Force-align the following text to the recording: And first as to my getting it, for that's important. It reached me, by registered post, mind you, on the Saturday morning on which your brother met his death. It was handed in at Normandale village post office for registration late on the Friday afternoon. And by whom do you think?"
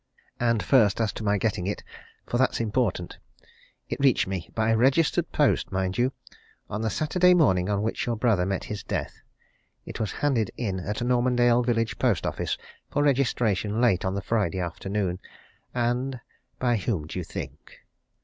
And 0.39 0.63
first 0.63 0.99
as 0.99 1.13
to 1.13 1.23
my 1.23 1.37
getting 1.37 1.67
it, 1.67 1.83
for 2.25 2.39
that's 2.39 2.59
important. 2.59 3.19
It 3.87 3.99
reached 3.99 4.25
me, 4.25 4.49
by 4.55 4.73
registered 4.73 5.31
post, 5.31 5.71
mind 5.71 5.95
you, 5.95 6.11
on 6.71 6.81
the 6.81 6.89
Saturday 6.89 7.35
morning 7.35 7.69
on 7.69 7.83
which 7.83 8.07
your 8.07 8.15
brother 8.15 8.43
met 8.43 8.63
his 8.63 8.81
death. 8.81 9.21
It 9.85 9.99
was 9.99 10.11
handed 10.13 10.49
in 10.57 10.79
at 10.79 11.03
Normandale 11.03 11.61
village 11.61 11.99
post 11.99 12.25
office 12.25 12.57
for 12.89 13.03
registration 13.03 13.79
late 13.79 14.03
on 14.03 14.15
the 14.15 14.23
Friday 14.23 14.57
afternoon. 14.59 15.19
And 15.71 16.19
by 16.57 16.77
whom 16.77 17.05
do 17.05 17.19
you 17.19 17.23
think?" 17.23 17.81